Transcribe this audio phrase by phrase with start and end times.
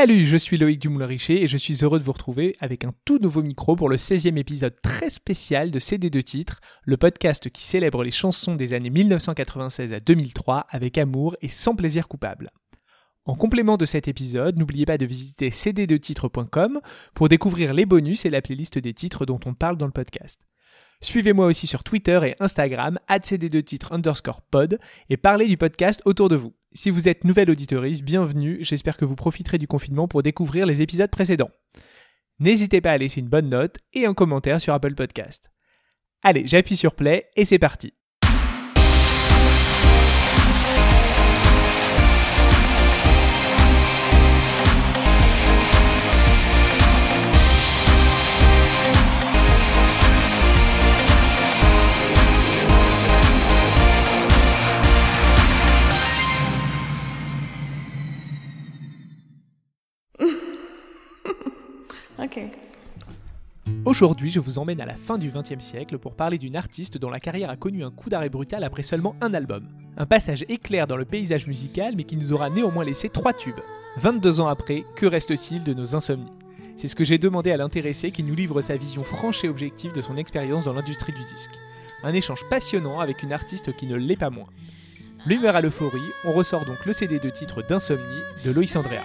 [0.00, 3.18] Salut, je suis Loïc Dumoulin-Richer et je suis heureux de vous retrouver avec un tout
[3.18, 7.64] nouveau micro pour le 16e épisode très spécial de CD de titres, le podcast qui
[7.64, 12.50] célèbre les chansons des années 1996 à 2003 avec amour et sans plaisir coupable.
[13.24, 16.78] En complément de cet épisode, n'oubliez pas de visiter cd2titres.com
[17.14, 20.38] pour découvrir les bonus et la playlist des titres dont on parle dans le podcast.
[21.00, 24.78] Suivez-moi aussi sur Twitter et Instagram, cd2titres underscore pod,
[25.10, 26.54] et parlez du podcast autour de vous.
[26.74, 30.82] Si vous êtes nouvelle auditoriste, bienvenue, j'espère que vous profiterez du confinement pour découvrir les
[30.82, 31.50] épisodes précédents.
[32.40, 35.50] N'hésitez pas à laisser une bonne note et un commentaire sur Apple Podcast.
[36.22, 37.94] Allez, j'appuie sur play et c'est parti.
[63.84, 67.10] Aujourd'hui, je vous emmène à la fin du XXe siècle pour parler d'une artiste dont
[67.10, 69.66] la carrière a connu un coup d'arrêt brutal après seulement un album.
[69.96, 73.60] Un passage éclair dans le paysage musical, mais qui nous aura néanmoins laissé trois tubes.
[73.98, 76.32] 22 ans après, que reste-t-il de nos insomnies?
[76.76, 79.92] C'est ce que j'ai demandé à l'intéressé qui nous livre sa vision franche et objective
[79.92, 81.58] de son expérience dans l'industrie du disque.
[82.04, 84.48] Un échange passionnant avec une artiste qui ne l'est pas moins.
[85.26, 89.02] L'humeur à l'euphorie, on ressort donc le CD de titre d'Insomnie de Loïs Andrea.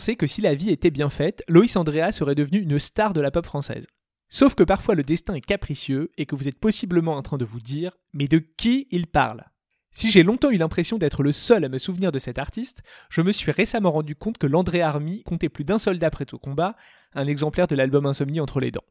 [0.00, 3.30] Que si la vie était bien faite, Loïs Andrea serait devenu une star de la
[3.30, 3.86] pop française.
[4.30, 7.44] Sauf que parfois le destin est capricieux et que vous êtes possiblement en train de
[7.44, 9.44] vous dire mais de qui il parle?
[9.92, 13.20] Si j'ai longtemps eu l'impression d'être le seul à me souvenir de cet artiste, je
[13.20, 16.76] me suis récemment rendu compte que l'André Army comptait plus d'un soldat prêt au combat,
[17.12, 18.84] un exemplaire de l'album Insomnie entre les dents.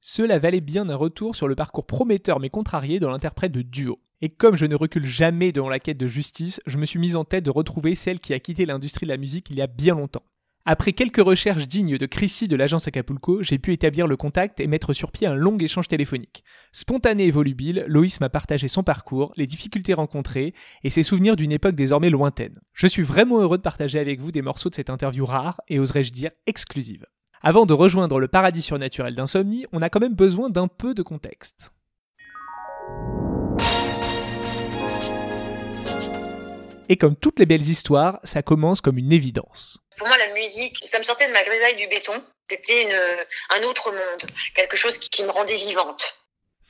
[0.00, 3.98] Cela valait bien un retour sur le parcours prometteur mais contrarié de l'interprète de Duo.
[4.22, 7.16] Et comme je ne recule jamais devant la quête de justice, je me suis mise
[7.16, 9.66] en tête de retrouver celle qui a quitté l'industrie de la musique il y a
[9.66, 10.24] bien longtemps.
[10.64, 14.66] Après quelques recherches dignes de Chrissy de l'agence Acapulco, j'ai pu établir le contact et
[14.66, 16.44] mettre sur pied un long échange téléphonique.
[16.72, 20.52] Spontané et volubile, Loïs m'a partagé son parcours, les difficultés rencontrées
[20.84, 22.60] et ses souvenirs d'une époque désormais lointaine.
[22.74, 25.78] Je suis vraiment heureux de partager avec vous des morceaux de cette interview rare et
[25.78, 27.06] oserais-je dire exclusive.
[27.40, 31.02] Avant de rejoindre le paradis surnaturel d'insomnie, on a quand même besoin d'un peu de
[31.02, 31.72] contexte.
[36.90, 39.78] Et comme toutes les belles histoires, ça commence comme une évidence.
[39.98, 42.22] Pour moi, la musique, ça me sortait de ma grisaille du béton.
[42.48, 42.88] C'était
[43.50, 46.18] un autre monde, quelque chose qui, qui me rendait vivante.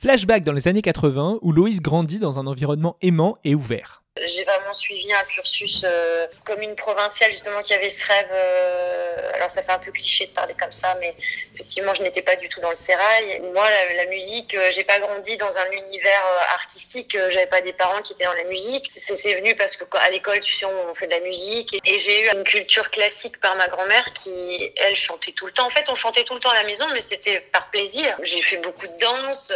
[0.01, 4.01] Flashback dans les années 80 où Loïs grandit dans un environnement aimant et ouvert.
[4.27, 8.29] J'ai vraiment suivi un cursus euh, comme une provinciale justement qui avait ce rêve.
[8.31, 11.15] euh, alors ça fait un peu cliché de parler comme ça, mais
[11.55, 13.41] effectivement je n'étais pas du tout dans le sérail.
[13.53, 13.65] Moi
[13.95, 17.15] la, musique, euh, j'ai pas grandi dans un univers euh, artistique.
[17.15, 18.87] euh, J'avais pas des parents qui étaient dans la musique.
[18.89, 22.25] C'est venu parce que à l'école tu sais on fait de la musique et, j'ai
[22.25, 25.65] eu une culture classique par ma grand-mère qui elle chantait tout le temps.
[25.67, 28.17] En fait on chantait tout le temps à la maison, mais c'était par plaisir.
[28.23, 29.53] J'ai fait beaucoup de danse,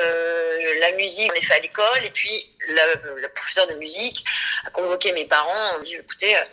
[0.79, 2.85] la musique on est fait à l'école et puis la,
[3.21, 4.23] la professeure de musique
[4.65, 6.43] a convoqué mes parents, on dit écoutez, euh,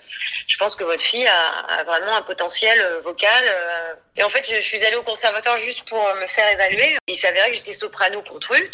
[0.47, 3.45] je pense que votre fille a, vraiment un potentiel euh, vocal.
[3.47, 3.95] euh.
[4.17, 6.97] Et en fait, je, suis allée au conservatoire juste pour me faire évaluer.
[7.07, 8.71] Il s'avérait que j'étais soprano contre-ut.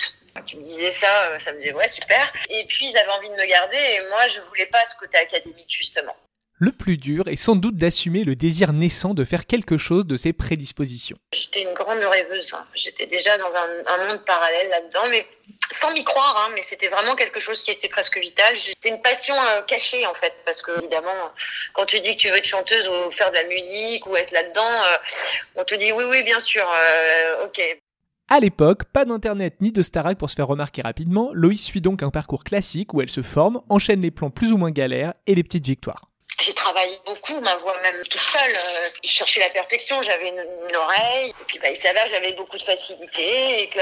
[0.47, 2.31] Tu me disais ça, ça me disait ouais super.
[2.51, 5.17] Et puis ils avaient envie de me garder et moi je voulais pas ce côté
[5.17, 6.15] académique justement.
[6.59, 10.17] Le plus dur est sans doute d'assumer le désir naissant de faire quelque chose de
[10.17, 11.19] ses prédispositions.
[11.35, 12.51] J'étais une grande rêveuse.
[12.55, 12.65] hein.
[12.75, 15.27] J'étais déjà dans un, un monde parallèle là-dedans, mais
[15.73, 16.35] sans m'y croire.
[16.47, 18.57] hein, mais c'était vraiment quelque chose qui était presque vital.
[18.57, 21.13] C'était une passion euh, cachée en fait, parce que évidemment,
[21.75, 24.33] quand tu dis que tu veux être chanteuse ou faire de la musique ou être
[24.33, 24.97] là-dedans, euh,
[25.57, 27.61] on te dit oui, oui, bien sûr, euh, ok.
[28.29, 32.03] À l'époque, pas d'internet ni de Starac pour se faire remarquer rapidement, Loïs suit donc
[32.03, 35.35] un parcours classique où elle se forme, enchaîne les plans plus ou moins galères et
[35.35, 36.09] les petites victoires.
[36.67, 38.51] Travaillé beaucoup, ma voix même tout seule.
[38.57, 41.29] Euh, Je cherchais la perfection, j'avais une, une oreille.
[41.29, 43.79] Et puis bah, il s'avère j'avais beaucoup de facilité et que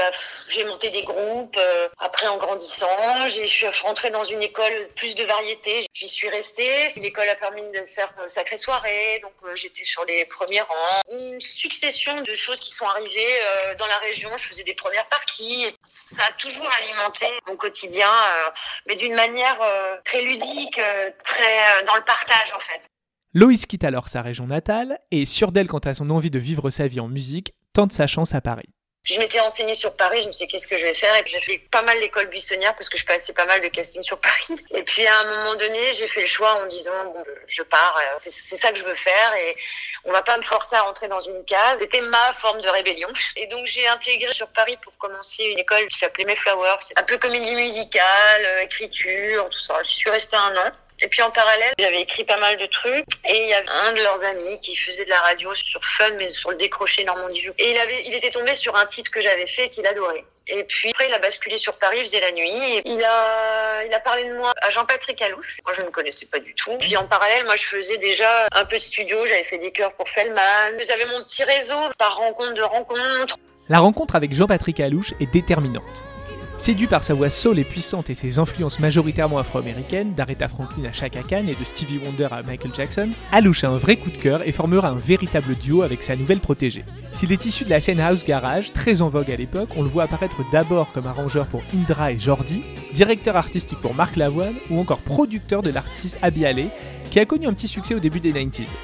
[0.49, 1.57] j'ai monté des groupes.
[1.57, 5.87] euh, après, en grandissant, je suis rentrée dans une école plus de variété.
[5.95, 6.93] J'y suis restée.
[6.97, 11.01] L'école a permis de faire euh, sacrée soirée, donc j'étais sur les premiers rangs.
[11.09, 13.35] Une succession de choses qui sont arrivées
[13.79, 14.29] dans la région.
[14.37, 15.75] Je faisais des premières parties.
[15.85, 18.11] Ça a toujours alimenté mon quotidien,
[18.85, 19.57] mais d'une manière
[20.03, 20.79] très ludique,
[21.23, 22.74] très dans le partage en fait.
[23.37, 26.69] Loïs quitte alors sa région natale et, sûre d'elle quant à son envie de vivre
[26.69, 28.69] sa vie en musique, tente sa chance à Paris.
[29.03, 31.13] Je m'étais renseignée sur Paris, je me suis dit qu'est-ce que je vais faire?
[31.17, 34.01] Et j'ai fait pas mal l'école buissonnière parce que je passais pas mal de casting
[34.03, 34.55] sur Paris.
[34.73, 37.61] Et puis à un moment donné, j'ai fait le choix en me disant bon, je
[37.63, 39.57] pars, euh, c'est ça que je veux faire et
[40.05, 41.79] on va pas me forcer à rentrer dans une case.
[41.79, 43.09] C'était ma forme de rébellion.
[43.35, 47.17] Et donc j'ai intégré sur Paris pour commencer une école qui s'appelait Mayflower, un peu
[47.17, 49.83] comédie musicale, euh, écriture, tout ça.
[49.83, 50.71] Je suis restée un an.
[51.01, 53.05] Et puis en parallèle, j'avais écrit pas mal de trucs.
[53.27, 56.11] Et il y avait un de leurs amis qui faisait de la radio sur Fun,
[56.17, 57.53] mais sur le décroché Normandie Joue.
[57.57, 57.75] Et
[58.05, 60.23] il était tombé sur un titre que j'avais fait qu'il adorait.
[60.47, 62.49] Et puis après, il a basculé sur Paris, il faisait la nuit.
[62.49, 65.57] Et il a, il a parlé de moi à Jean-Patrick Alouche.
[65.65, 66.77] Moi, je ne connaissais pas du tout.
[66.77, 69.25] Puis en parallèle, moi, je faisais déjà un peu de studio.
[69.25, 70.77] J'avais fait des chœurs pour Fellman.
[70.87, 73.37] J'avais mon petit réseau par rencontre de rencontres.
[73.67, 76.03] La rencontre avec Jean-Patrick Alouche est déterminante.
[76.57, 80.93] Séduit par sa voix soul et puissante et ses influences majoritairement afro-américaines, d'Aretha Franklin à
[80.93, 84.17] Chaka Khan et de Stevie Wonder à Michael Jackson, Alouche a un vrai coup de
[84.17, 86.85] cœur et formera un véritable duo avec sa nouvelle protégée.
[87.11, 89.89] S'il est issu de la scène house garage, très en vogue à l'époque, on le
[89.89, 92.63] voit apparaître d'abord comme arrangeur pour Indra et Jordi,
[92.93, 96.69] directeur artistique pour Marc Lavoine ou encore producteur de l'artiste Abby Alley,
[97.11, 98.75] qui a connu un petit succès au début des 90s.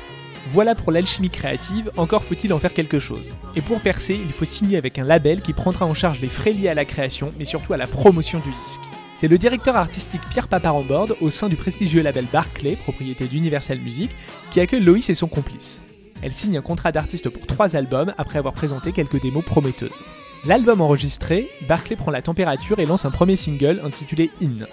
[0.49, 3.31] Voilà pour l'alchimie créative, encore faut-il en faire quelque chose.
[3.55, 6.51] Et pour percer, il faut signer avec un label qui prendra en charge les frais
[6.51, 8.81] liés à la création, mais surtout à la promotion du disque.
[9.13, 14.09] C'est le directeur artistique Pierre Paparambord, au sein du prestigieux label Barclay, propriété d'Universal Music,
[14.49, 15.79] qui accueille Loïs et son complice.
[16.23, 20.01] Elle signe un contrat d'artiste pour trois albums après avoir présenté quelques démos prometteuses.
[20.45, 24.65] L'album enregistré, Barclay prend la température et lance un premier single intitulé In.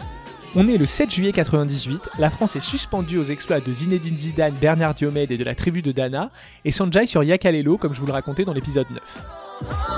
[0.55, 4.55] On est le 7 juillet 98, la France est suspendue aux exploits de Zinedine Zidane,
[4.55, 6.31] Bernard Diomède et de la tribu de Dana,
[6.65, 9.98] et Sanjay sur Yakalelo comme je vous le racontais dans l'épisode 9.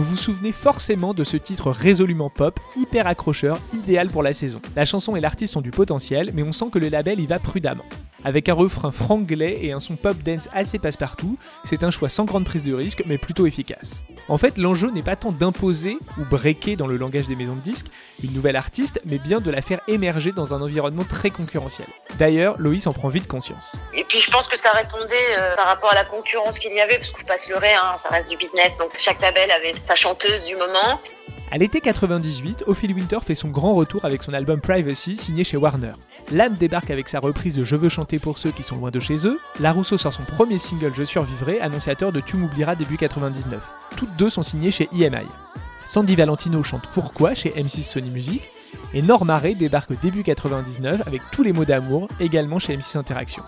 [0.00, 4.58] Vous vous souvenez forcément de ce titre résolument pop, hyper accrocheur, idéal pour la saison.
[4.74, 7.38] La chanson et l'artiste ont du potentiel, mais on sent que le label y va
[7.38, 7.84] prudemment.
[8.24, 12.26] Avec un refrain franglais et un son pop dance assez passe-partout, c'est un choix sans
[12.26, 14.02] grande prise de risque, mais plutôt efficace.
[14.28, 17.60] En fait, l'enjeu n'est pas tant d'imposer ou breaker dans le langage des maisons de
[17.60, 17.86] disques
[18.22, 21.88] une nouvelle artiste, mais bien de la faire émerger dans un environnement très concurrentiel.
[22.18, 23.76] D'ailleurs, Loïs en prend vite conscience.
[23.94, 26.80] Et puis je pense que ça répondait euh, par rapport à la concurrence qu'il y
[26.80, 29.72] avait, parce qu'on passe le ré, hein, ça reste du business, donc chaque label avait
[29.82, 31.00] sa chanteuse du moment.
[31.52, 35.56] À l'été 98, Ophélie Winter fait son grand retour avec son album Privacy signé chez
[35.56, 35.94] Warner.
[36.30, 39.00] L'âme débarque avec sa reprise de Je veux chanter pour ceux qui sont loin de
[39.00, 39.40] chez eux.
[39.58, 43.68] La Rousseau sort son premier single Je survivrai, annonciateur de Tu m'oublieras début 99.
[43.96, 45.26] Toutes deux sont signées chez EMI.
[45.88, 48.42] Sandy Valentino chante Pourquoi chez M6 Sony Music.
[48.94, 53.42] Et Norma Ray débarque début 99 avec tous les mots d'amour, également chez M6 Interaction.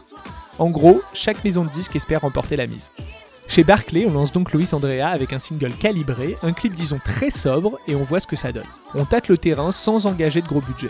[0.58, 2.90] En gros, chaque maison de disques espère remporter la mise.
[3.52, 7.28] Chez Barclay, on lance donc Loïs Andrea avec un single calibré, un clip disons très
[7.28, 8.64] sobre et on voit ce que ça donne.
[8.94, 10.88] On tâte le terrain sans engager de gros budget.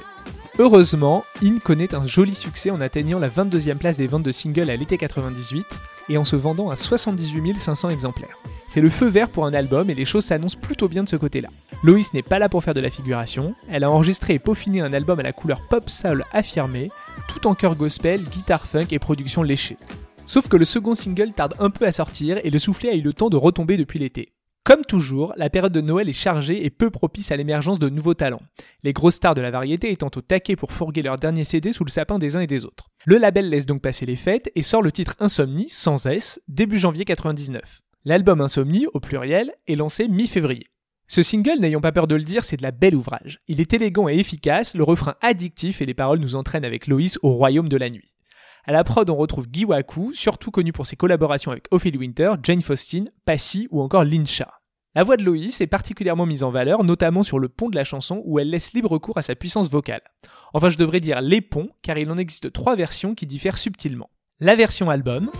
[0.61, 4.71] Heureusement, In connaît un joli succès en atteignant la 22e place des ventes de singles
[4.71, 5.66] à l'été 98
[6.09, 8.38] et en se vendant à 78 500 exemplaires.
[8.69, 11.16] C'est le feu vert pour un album et les choses s'annoncent plutôt bien de ce
[11.16, 11.49] côté-là.
[11.83, 14.92] Loïs n'est pas là pour faire de la figuration, elle a enregistré et peaufiné un
[14.92, 16.92] album à la couleur pop soul affirmée,
[17.26, 19.78] tout en chœur gospel, guitare funk et production léchée.
[20.26, 23.02] Sauf que le second single tarde un peu à sortir et le soufflet a eu
[23.02, 24.33] le temps de retomber depuis l'été.
[24.64, 28.14] Comme toujours, la période de Noël est chargée et peu propice à l'émergence de nouveaux
[28.14, 28.43] talents,
[28.85, 31.85] les grosses stars de la variété étant au taquet pour fourguer leur dernier CD sous
[31.85, 32.88] le sapin des uns et des autres.
[33.05, 36.79] Le label laisse donc passer les fêtes et sort le titre Insomnie, sans S, début
[36.79, 37.81] janvier 99.
[38.05, 40.69] L'album Insomnie, au pluriel, est lancé mi-février.
[41.09, 43.41] Ce single, n'ayons pas peur de le dire, c'est de la belle ouvrage.
[43.49, 47.19] Il est élégant et efficace, le refrain addictif et les paroles nous entraînent avec Loïs
[47.23, 48.12] au royaume de la nuit.
[48.64, 52.35] À la prod, on retrouve Guy Waku, surtout connu pour ses collaborations avec Ophélie Winter,
[52.45, 54.52] Jane Faustin, Passy ou encore Lincha.
[54.95, 57.83] La voix de Loïs est particulièrement mise en valeur, notamment sur le pont de la
[57.83, 60.02] chanson où elle laisse libre cours à sa puissance vocale.
[60.52, 64.11] Enfin, je devrais dire les ponts, car il en existe trois versions qui diffèrent subtilement.
[64.38, 65.31] La version album,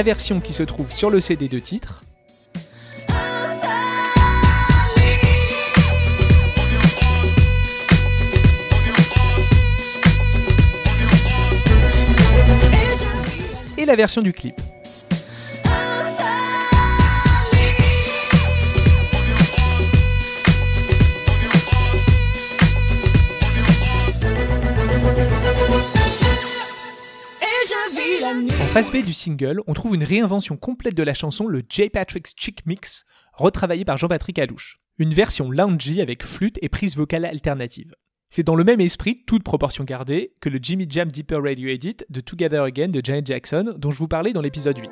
[0.00, 2.04] la version qui se trouve sur le CD de titre,
[13.76, 14.54] et la version du clip.
[28.70, 31.90] Face B du single, on trouve une réinvention complète de la chanson, le J.
[31.90, 34.78] Patrick's Chick Mix, retravaillé par Jean-Patrick Alouche.
[34.98, 37.96] Une version loungy avec flûte et prise vocale alternative.
[38.30, 41.96] C'est dans le même esprit, toute proportion gardée, que le Jimmy Jam Deeper Radio Edit
[42.10, 44.88] de Together Again de Janet Jackson, dont je vous parlais dans l'épisode 8.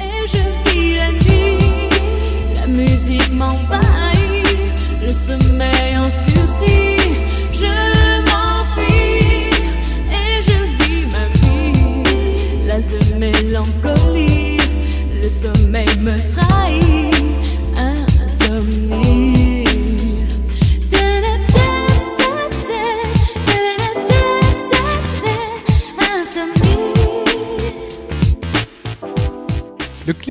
[0.00, 1.58] Et je vis la nuit,
[2.56, 3.83] la musique m'envahit,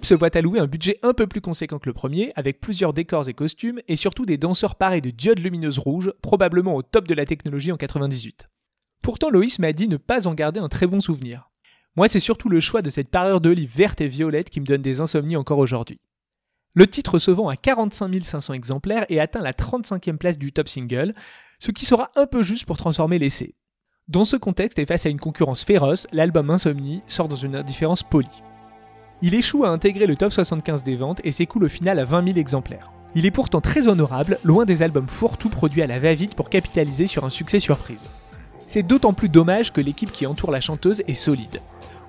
[0.05, 3.29] se voit allouer un budget un peu plus conséquent que le premier, avec plusieurs décors
[3.29, 7.13] et costumes, et surtout des danseurs parés de diodes lumineuses rouges, probablement au top de
[7.13, 8.49] la technologie en 98.
[9.01, 11.49] Pourtant, Loïs m'a dit ne pas en garder un très bon souvenir.
[11.95, 14.81] Moi, c'est surtout le choix de cette parure d'olive verte et violette qui me donne
[14.81, 15.99] des insomnies encore aujourd'hui.
[16.73, 20.67] Le titre se vend à 45 500 exemplaires et atteint la 35e place du top
[20.67, 21.13] single,
[21.59, 23.55] ce qui sera un peu juste pour transformer l'essai.
[24.07, 28.03] Dans ce contexte et face à une concurrence féroce, l'album Insomnie sort dans une indifférence
[28.03, 28.41] polie.
[29.25, 32.25] Il échoue à intégrer le top 75 des ventes et s'écoule au final à 20
[32.25, 32.91] 000 exemplaires.
[33.15, 37.07] Il est pourtant très honorable, loin des albums fourre-tout produits à la va-vite pour capitaliser
[37.07, 38.03] sur un succès surprise.
[38.67, 41.61] C'est d'autant plus dommage que l'équipe qui entoure la chanteuse est solide.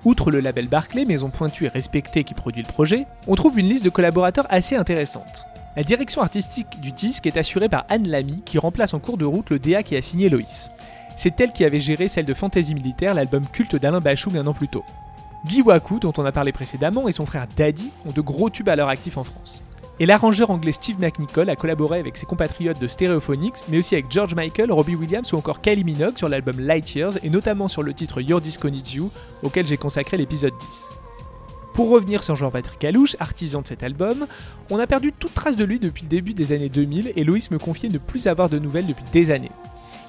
[0.03, 3.69] Outre le label Barclay, maison pointue et respectée qui produit le projet, on trouve une
[3.69, 5.45] liste de collaborateurs assez intéressante.
[5.77, 9.23] La direction artistique du disque est assurée par Anne Lamy, qui remplace en cours de
[9.23, 10.69] route le DA qui a signé Loïs.
[11.15, 14.53] C'est elle qui avait géré celle de Fantasy Militaire, l'album culte d'Alain Bachung un an
[14.53, 14.83] plus tôt.
[15.45, 18.67] Guy Waku, dont on a parlé précédemment, et son frère Daddy ont de gros tubes
[18.67, 19.61] à leur actif en France.
[19.99, 24.09] Et l'arrangeur anglais Steve McNichol a collaboré avec ses compatriotes de Stereophonics, mais aussi avec
[24.09, 27.83] George Michael, Robbie Williams ou encore Kylie Minogue sur l'album Light Years et notamment sur
[27.83, 29.11] le titre Your Disco Needs You,
[29.43, 30.85] auquel j'ai consacré l'épisode 10.
[31.75, 34.25] Pour revenir sur Jean-Patrick Alouche, artisan de cet album,
[34.71, 37.51] on a perdu toute trace de lui depuis le début des années 2000 et Loïs
[37.51, 39.51] me confiait ne plus avoir de nouvelles depuis des années.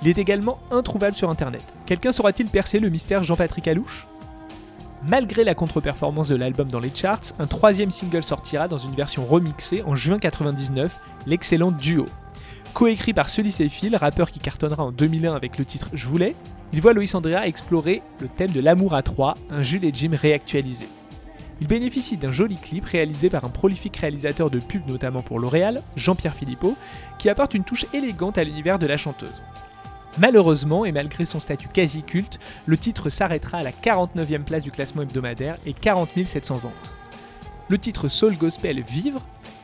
[0.03, 1.63] Il est également introuvable sur internet.
[1.85, 4.07] Quelqu'un saura-t-il percer le mystère Jean-Patrick Alouche
[5.09, 9.25] Malgré la contre-performance de l'album dans les charts, un troisième single sortira dans une version
[9.25, 12.07] remixée en juin 99, l'excellent Duo.
[12.75, 16.35] Coécrit par Sully Phil, rappeur qui cartonnera en 2001 avec le titre Je voulais,
[16.73, 20.11] il voit Loïs Andrea explorer le thème de l'amour à trois, un Jules et Jim
[20.13, 20.89] réactualisé.
[21.61, 25.83] Il bénéficie d'un joli clip réalisé par un prolifique réalisateur de pubs notamment pour L'Oréal,
[25.97, 26.77] Jean-Pierre Philippot,
[27.19, 29.45] qui apporte une touche élégante à l'univers de la chanteuse.
[30.19, 34.71] Malheureusement, et malgré son statut quasi culte, le titre s'arrêtera à la 49e place du
[34.71, 36.95] classement hebdomadaire et 40 700 ventes.
[37.69, 39.21] Le titre Soul Gospel Vivre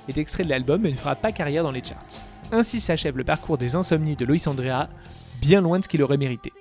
[0.08, 2.24] est extrait de l'album mais ne fera pas carrière dans les charts.
[2.50, 4.88] Ainsi s'achève le parcours des insomnies de Loïs Andrea,
[5.40, 6.52] bien loin de ce qu'il aurait mérité.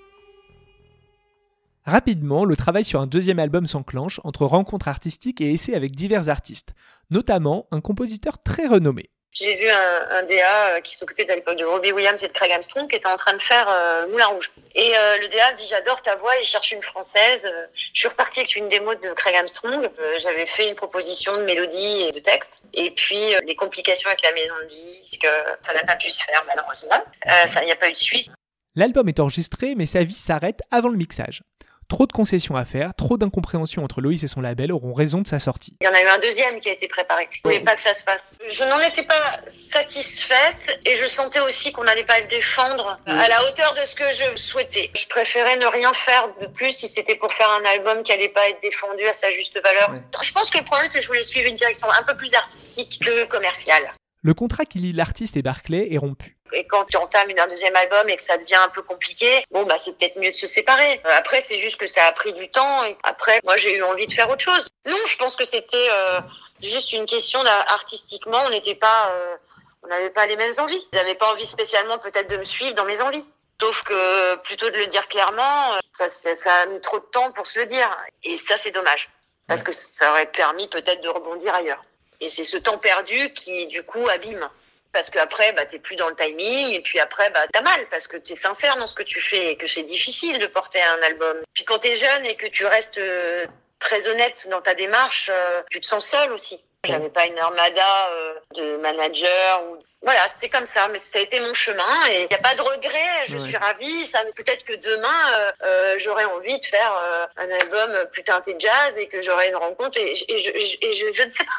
[1.83, 6.29] Rapidement, le travail sur un deuxième album s'enclenche entre rencontres artistiques et essais avec divers
[6.29, 6.75] artistes,
[7.09, 9.09] notamment un compositeur très renommé.
[9.33, 12.51] J'ai vu un, DA euh, qui s'occupait de l'époque de Robbie Williams et de Craig
[12.51, 14.51] Armstrong qui était en train de faire euh, Moulin Rouge.
[14.75, 17.49] Et euh, le DA dit j'adore ta voix, il cherche une française.
[17.93, 19.89] Je suis repartie avec une démo de Craig Armstrong.
[20.19, 22.59] J'avais fait une proposition de mélodie et de texte.
[22.73, 25.27] Et puis les complications avec la maison de disque,
[25.65, 27.03] ça n'a pas pu se faire malheureusement.
[27.25, 28.29] Il n'y a pas eu de suite.
[28.75, 31.41] L'album est enregistré mais sa vie s'arrête avant le mixage.
[31.91, 35.27] Trop de concessions à faire, trop d'incompréhension entre Loïs et son label auront raison de
[35.27, 35.75] sa sortie.
[35.81, 37.27] Il y en a eu un deuxième qui a été préparé.
[37.29, 38.37] Je voulais pas que ça se passe.
[38.47, 43.27] Je n'en étais pas satisfaite et je sentais aussi qu'on n'allait pas le défendre à
[43.27, 44.89] la hauteur de ce que je souhaitais.
[44.95, 48.29] Je préférais ne rien faire de plus si c'était pour faire un album qui allait
[48.29, 49.89] pas être défendu à sa juste valeur.
[49.91, 50.01] Ouais.
[50.21, 52.33] Je pense que le problème c'est que je voulais suivre une direction un peu plus
[52.33, 53.91] artistique que commerciale.
[54.23, 56.37] Le contrat qui lie l'artiste et Barclay est rompu.
[56.53, 59.63] Et quand tu entames un deuxième album et que ça devient un peu compliqué, bon
[59.63, 61.01] bah c'est peut-être mieux de se séparer.
[61.05, 62.83] Euh, Après c'est juste que ça a pris du temps.
[62.85, 64.69] Et après moi j'ai eu envie de faire autre chose.
[64.85, 66.19] Non, je pense que c'était euh,
[66.61, 69.35] juste une question artistiquement, on n'était pas, euh,
[69.83, 70.87] on n'avait pas les mêmes envies.
[70.93, 73.25] Ils n'avaient pas envie spécialement peut-être de me suivre dans mes envies.
[73.61, 77.31] Sauf que plutôt de le dire clairement, ça, ça, ça a mis trop de temps
[77.31, 77.89] pour se le dire.
[78.23, 79.09] Et ça c'est dommage
[79.47, 81.83] parce que ça aurait permis peut-être de rebondir ailleurs.
[82.21, 84.49] Et c'est ce temps perdu qui du coup abîme
[84.93, 88.07] parce qu'après bah t'es plus dans le timing et puis après bah t'as mal parce
[88.07, 91.01] que t'es sincère dans ce que tu fais et que c'est difficile de porter un
[91.03, 91.37] album.
[91.53, 93.45] Puis quand t'es jeune et que tu restes euh,
[93.79, 96.63] très honnête dans ta démarche, euh, tu te sens seul aussi.
[96.83, 101.21] J'avais pas une armada euh, de manager ou voilà, c'est comme ça, mais ça a
[101.21, 103.25] été mon chemin et il n'y a pas de regret.
[103.27, 103.43] Je Ouais.
[103.43, 104.03] suis ravie.
[104.07, 108.55] Ça, peut-être que demain, euh, euh, j'aurai envie de faire euh, un album plus teinté
[108.57, 111.29] jazz et que j'aurai une rencontre et, et je, et je- et je- je ne
[111.29, 111.51] sais pas.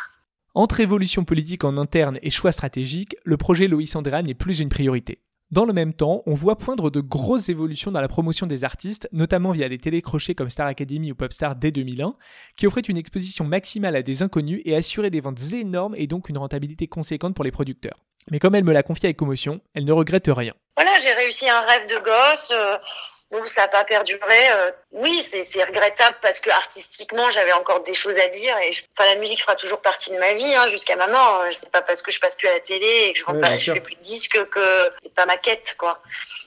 [0.55, 4.69] Entre évolution politique en interne et choix stratégiques, le projet Loïs Andrea n'est plus une
[4.69, 5.19] priorité.
[5.51, 9.09] Dans le même temps, on voit poindre de grosses évolutions dans la promotion des artistes,
[9.13, 12.17] notamment via des télécrochets comme Star Academy ou Popstar dès 2001,
[12.57, 16.29] qui offraient une exposition maximale à des inconnus et assuraient des ventes énormes et donc
[16.29, 17.99] une rentabilité conséquente pour les producteurs.
[18.31, 20.53] Mais comme elle me l'a confié avec commotion, elle ne regrette rien.
[20.77, 22.53] Voilà, j'ai réussi un rêve de gosse.
[22.55, 22.77] euh,
[23.33, 24.21] bon, ça n'a pas perduré.
[24.53, 28.57] euh, oui, c'est regrettable parce que artistiquement, j'avais encore des choses à dire.
[28.59, 31.41] Et je, enfin, la musique fera toujours partie de ma vie hein, jusqu'à ma mort.
[31.41, 33.41] Euh, C'est pas parce que je passe plus à la télé et que je, Ouais,
[33.41, 34.61] pas, je fais plus de disques que
[35.03, 36.01] c'est pas ma quête, quoi.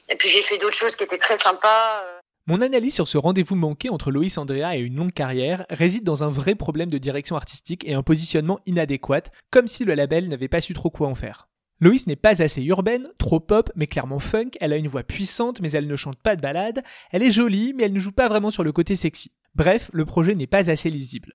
[0.07, 2.03] Et puis j'ai fait d'autres choses qui étaient très sympas.
[2.05, 2.19] euh.
[2.47, 6.23] Mon analyse sur ce rendez-vous manqué entre Loïs Andrea et une longue carrière réside dans
[6.23, 10.47] un vrai problème de direction artistique et un positionnement inadéquat, comme si le label n'avait
[10.47, 11.47] pas su trop quoi en faire.
[11.81, 15.59] Loïs n'est pas assez urbaine, trop pop, mais clairement funk, elle a une voix puissante,
[15.59, 18.29] mais elle ne chante pas de ballade, elle est jolie, mais elle ne joue pas
[18.29, 19.31] vraiment sur le côté sexy.
[19.55, 21.33] Bref, le projet n'est pas assez lisible.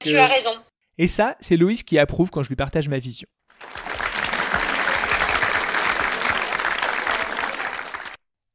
[0.00, 0.50] Tu as raison.
[0.98, 3.28] Et ça, c'est Loïs qui approuve quand je lui partage ma vision.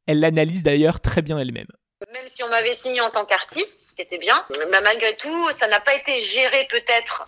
[0.06, 1.68] Elle l'analyse d'ailleurs très bien elle-même.
[2.12, 5.52] Même si on m'avait signé en tant qu'artiste, ce qui était bien, mais malgré tout,
[5.52, 7.26] ça n'a pas été géré peut-être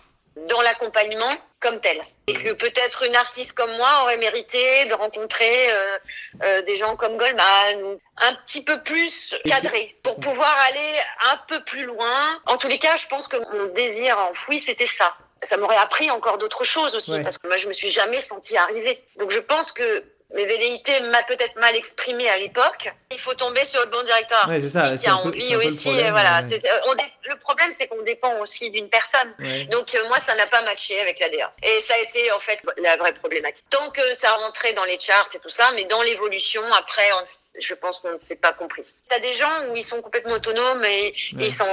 [0.48, 2.04] dans l'accompagnement comme tel.
[2.28, 5.98] Et que peut-être une artiste comme moi aurait mérité de rencontrer euh,
[6.42, 11.00] euh, des gens comme Goldman, un petit peu plus cadrés, pour pouvoir aller
[11.32, 12.40] un peu plus loin.
[12.46, 15.14] En tous les cas, je pense que mon désir enfoui, c'était ça.
[15.42, 17.22] Ça m'aurait appris encore d'autres choses aussi, Ouais.
[17.22, 19.02] parce que moi, je me suis jamais sentie arriver.
[19.16, 20.02] Donc je pense que
[20.36, 22.90] mes velléités m'a peut-être mal exprimé à l'époque.
[23.10, 25.38] Il faut tomber sur le bon directeur Ouais, c'est ça, c'est un peu- un peu
[25.38, 25.84] le aussi.
[25.90, 26.60] problème, voilà, ouais.
[26.64, 29.34] euh, on dé- le problème, c'est qu'on dépend aussi d'une personne.
[29.70, 31.52] Donc euh, moi, ça n'a pas matché avec l'ADA.
[31.62, 33.64] Et ça a été en fait la vraie problématique.
[33.70, 37.60] Tant que ça rentrait dans les charts et tout ça, mais dans l'évolution, après, on-
[37.60, 38.84] je pense qu'on ne s'est pas compris.
[39.08, 41.66] T'as des gens où ils sont complètement autonomes et ils s'en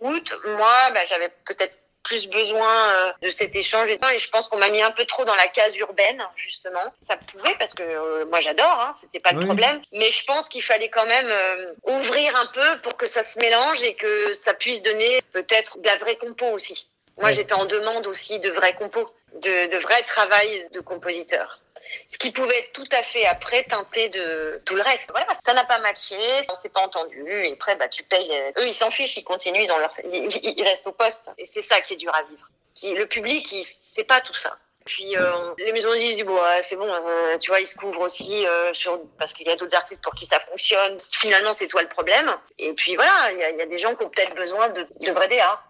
[0.00, 0.34] foutent.
[0.46, 1.74] Moi, bah, j'avais peut-être
[2.08, 5.24] plus besoin euh, de cet échange et je pense qu'on m'a mis un peu trop
[5.24, 6.82] dans la case urbaine justement.
[7.02, 9.44] Ça pouvait parce que euh, moi j'adore hein, c'était pas le Oui.
[9.44, 9.80] problème.
[9.92, 13.38] Mais je pense qu'il fallait quand même euh, ouvrir un peu pour que ça se
[13.38, 16.88] mélange et que ça puisse donner peut-être de la vraie compo aussi.
[17.18, 17.34] Moi Ouais.
[17.34, 21.60] j'étais en demande aussi de vrais compos de, de vrai travail de compositeur
[22.08, 25.10] ce qui pouvait tout à fait après teinter de tout le reste.
[25.10, 26.16] Voilà, ça n'a pas matché,
[26.50, 28.30] on s'est pas entendu, et après, bah, tu payes.
[28.30, 31.30] euh, Eux, ils s'en fichent, ils continuent, ils ont leur, ils, restent au poste.
[31.38, 32.48] Et c'est ça qui est dur à vivre.
[32.82, 34.56] Le public, il sait pas tout ça.
[34.84, 38.00] Puis euh, les maisons disques du bois, c'est bon, euh, tu vois, ils se couvrent
[38.00, 40.96] aussi euh, sur parce qu'il y a d'autres artistes pour qui ça fonctionne.
[41.10, 42.34] Finalement, c'est toi le problème.
[42.58, 45.10] Et puis voilà, il y y a des gens qui ont peut-être besoin de, de
[45.10, 45.60] vrais DA.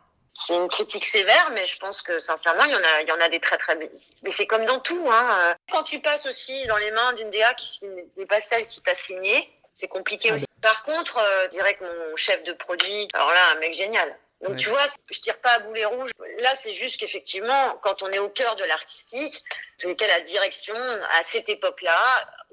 [0.40, 3.12] C'est une critique sévère, mais je pense que sincèrement, il y en a, il y
[3.12, 3.74] en a des très très.
[4.22, 5.38] Mais c'est comme dans tout, hein.
[5.40, 7.80] euh, Quand tu passes aussi dans les mains d'une DA qui
[8.16, 10.46] n'est pas celle qui t'a signé, c'est compliqué Ah aussi.
[10.62, 14.16] Par contre, euh, je dirais que mon chef de produit, alors là, un mec génial.
[14.40, 14.56] Donc Ouais.
[14.56, 16.10] tu vois, je tire pas à boulet rouge.
[16.38, 19.42] Là, c'est juste qu'effectivement, quand on est au cœur de l'artistique,
[19.84, 21.98] en cas, la direction, à cette époque-là,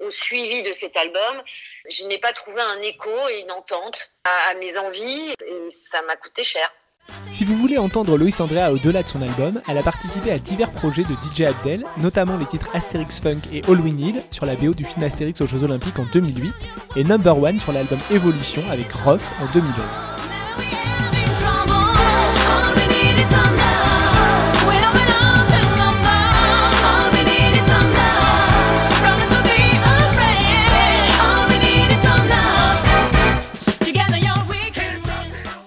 [0.00, 1.42] au suivi de cet album,
[1.88, 6.02] je n'ai pas trouvé un écho et une entente à, à mes envies et ça
[6.02, 6.68] m'a coûté cher.
[7.32, 10.70] Si vous voulez entendre Loïs Andrea au-delà de son album, elle a participé à divers
[10.70, 14.54] projets de DJ Abdel, notamment les titres Astérix Funk et All We Need sur la
[14.54, 16.52] BO du film Astérix aux Jeux Olympiques en 2008
[16.96, 19.74] et Number One sur l'album Evolution avec Roth en 2011.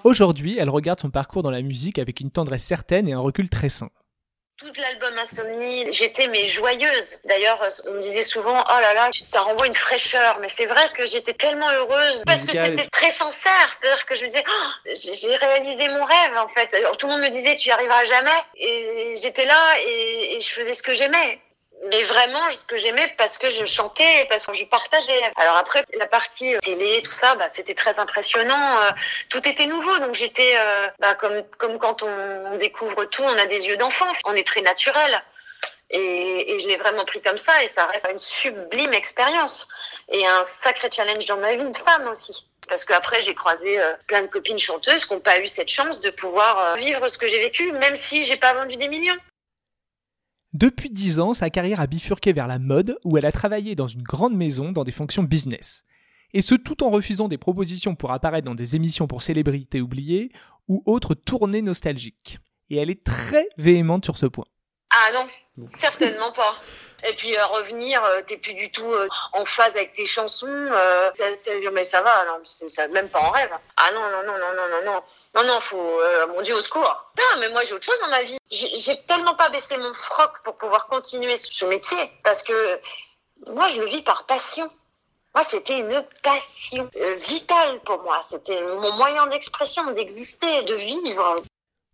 [0.03, 3.49] Aujourd'hui, elle regarde son parcours dans la musique avec une tendresse certaine et un recul
[3.49, 3.89] très sain.
[4.57, 7.19] Tout l'album Insomnie, j'étais mais joyeuse.
[7.23, 10.37] D'ailleurs, on me disait souvent, oh là là, ça renvoie une fraîcheur.
[10.41, 13.71] Mais c'est vrai que j'étais tellement heureuse parce que c'était très sincère.
[13.71, 16.73] C'est-à-dire que je me disais, Oh, j'ai j'ai réalisé mon rêve en fait.
[16.73, 18.39] Alors, tout le monde me disait, tu y arriveras jamais.
[18.57, 21.39] Et j'étais là et, et je faisais ce que j'aimais.
[21.87, 25.21] Mais vraiment, ce que j'aimais parce que je chantais, parce que je partageais.
[25.37, 28.81] Alors après, la partie euh, télé, tout ça, bah, c'était très impressionnant.
[28.81, 28.91] Euh,
[29.29, 33.45] tout était nouveau, donc j'étais euh, bah, comme comme quand on, découvre tout, on a
[33.45, 35.23] des yeux d'enfant, on est très naturel.
[35.91, 39.67] Et, et je l'ai vraiment pris comme ça, et ça reste une sublime expérience
[40.11, 42.45] et un sacré challenge dans ma vie de femme aussi.
[42.69, 46.01] Parce qu'après, j'ai croisé euh, plein de copines chanteuses qui n'ont pas eu cette chance
[46.01, 49.17] de pouvoir euh, vivre ce que j'ai vécu, même si j'ai pas vendu des millions.
[50.53, 53.87] Depuis 10 ans, sa carrière a bifurqué vers la mode, où elle a travaillé dans
[53.87, 55.83] une grande maison dans des fonctions business.
[56.33, 60.31] Et ce tout en refusant des propositions pour apparaître dans des émissions pour célébrités oubliées
[60.67, 62.39] ou autres tournées nostalgiques.
[62.69, 64.45] Et elle est très véhémente sur ce point.
[64.91, 66.55] Ah non, certainement pas.
[67.09, 70.47] Et puis euh, revenir, euh, t'es plus du tout euh, en phase avec tes chansons.
[70.49, 73.49] Euh, c'est- c'est- mais ça va, non, c'est ça, même pas en rêve.
[73.77, 75.01] Ah non, non, non, non, non, non, non.
[75.35, 77.11] Non, non, faut, euh, mon Dieu, au secours.
[77.17, 78.37] Non, mais moi, j'ai autre chose dans ma vie.
[78.49, 81.97] J'ai tellement pas baissé mon froc pour pouvoir continuer ce métier.
[82.23, 82.79] Parce que
[83.53, 84.69] moi, je le vis par passion.
[85.35, 88.21] Moi, c'était une passion euh, vitale pour moi.
[88.27, 91.35] C'était mon moyen d'expression, d'exister, de vivre.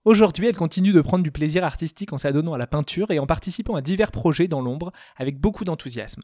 [0.05, 3.25] Aujourd'hui, elle continue de prendre du plaisir artistique en s'adonnant à la peinture et en
[3.25, 6.21] participant à divers projets dans l'ombre avec beaucoup d'enthousiasme.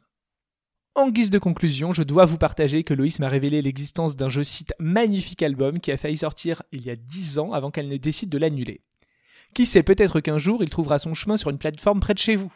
[0.94, 4.42] En guise de conclusion, je dois vous partager que Loïs m'a révélé l'existence d'un je
[4.42, 7.96] cite magnifique album qui a failli sortir il y a 10 ans avant qu'elle ne
[7.96, 8.82] décide de l'annuler.
[9.54, 12.36] Qui sait, peut-être qu'un jour il trouvera son chemin sur une plateforme près de chez
[12.36, 12.52] vous.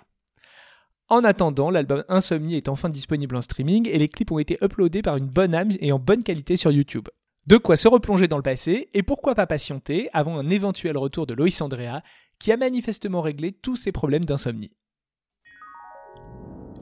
[1.09, 5.03] En attendant, l'album Insomnie est enfin disponible en streaming et les clips ont été uploadés
[5.03, 7.09] par une bonne âme et en bonne qualité sur YouTube.
[7.46, 11.27] De quoi se replonger dans le passé et pourquoi pas patienter avant un éventuel retour
[11.27, 12.03] de Loïs Andrea
[12.38, 14.72] qui a manifestement réglé tous ses problèmes d'insomnie.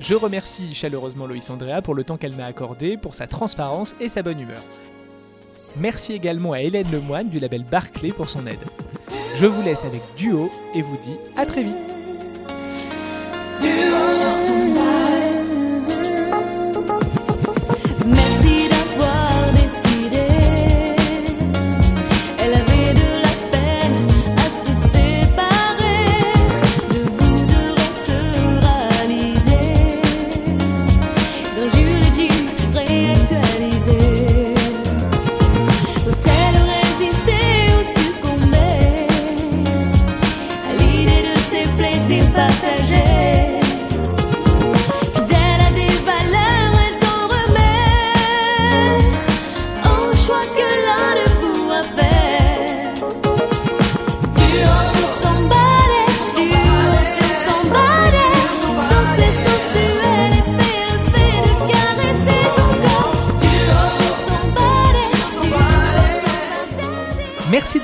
[0.07, 4.09] Je remercie chaleureusement Loïs Andrea pour le temps qu'elle m'a accordé, pour sa transparence et
[4.09, 4.61] sa bonne humeur.
[5.79, 8.59] Merci également à Hélène Lemoine du label Barclay pour son aide.
[9.40, 11.93] Je vous laisse avec Duo et vous dis à très vite.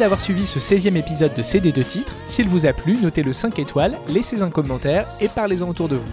[0.00, 2.14] D'avoir suivi ce 16e épisode de CD de titres.
[2.26, 6.12] S'il vous a plu, notez-le 5 étoiles, laissez un commentaire et parlez-en autour de vous.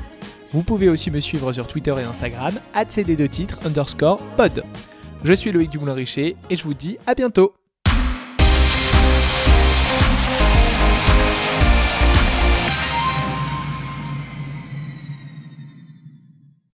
[0.52, 2.54] Vous pouvez aussi me suivre sur Twitter et Instagram,
[2.89, 4.65] cd 2 titres underscore pod.
[5.23, 7.54] Je suis Loïc Dumoulin-Richer et je vous dis à bientôt